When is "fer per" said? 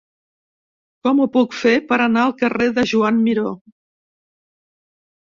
1.57-1.99